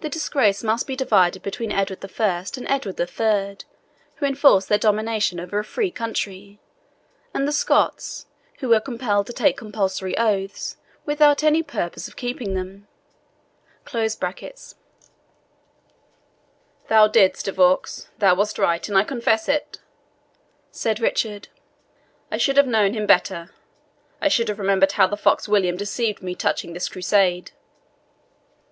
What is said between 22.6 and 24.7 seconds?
known him better I should have